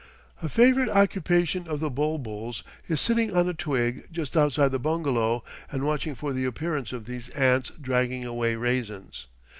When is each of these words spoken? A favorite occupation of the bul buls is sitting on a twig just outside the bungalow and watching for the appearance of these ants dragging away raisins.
A 0.41 0.49
favorite 0.49 0.89
occupation 0.89 1.67
of 1.67 1.79
the 1.79 1.91
bul 1.91 2.17
buls 2.17 2.63
is 2.87 2.99
sitting 2.99 3.35
on 3.37 3.47
a 3.47 3.53
twig 3.53 4.07
just 4.11 4.35
outside 4.35 4.69
the 4.69 4.79
bungalow 4.79 5.43
and 5.71 5.83
watching 5.85 6.15
for 6.15 6.33
the 6.33 6.45
appearance 6.45 6.91
of 6.91 7.05
these 7.05 7.29
ants 7.29 7.71
dragging 7.79 8.25
away 8.25 8.55
raisins. 8.55 9.27